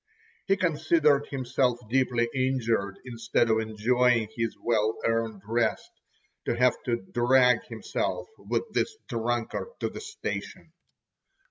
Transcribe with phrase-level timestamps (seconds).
[0.47, 5.91] He considered himself deeply injured, instead of enjoying his well earned rest,
[6.45, 10.73] to have to drag himself with this drunkard to the station.